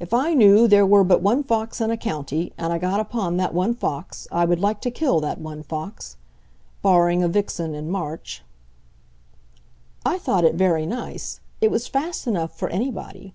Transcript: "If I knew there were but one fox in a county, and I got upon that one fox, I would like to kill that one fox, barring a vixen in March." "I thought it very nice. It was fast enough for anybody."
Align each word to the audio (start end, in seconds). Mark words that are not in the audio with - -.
"If 0.00 0.14
I 0.14 0.32
knew 0.32 0.66
there 0.66 0.86
were 0.86 1.04
but 1.04 1.20
one 1.20 1.44
fox 1.44 1.82
in 1.82 1.90
a 1.90 1.98
county, 1.98 2.54
and 2.56 2.72
I 2.72 2.78
got 2.78 2.98
upon 2.98 3.36
that 3.36 3.52
one 3.52 3.74
fox, 3.74 4.26
I 4.32 4.46
would 4.46 4.58
like 4.58 4.80
to 4.80 4.90
kill 4.90 5.20
that 5.20 5.38
one 5.38 5.62
fox, 5.62 6.16
barring 6.80 7.22
a 7.22 7.28
vixen 7.28 7.74
in 7.74 7.90
March." 7.90 8.42
"I 10.06 10.16
thought 10.16 10.44
it 10.44 10.54
very 10.54 10.86
nice. 10.86 11.40
It 11.60 11.70
was 11.70 11.86
fast 11.88 12.26
enough 12.26 12.56
for 12.58 12.70
anybody." 12.70 13.34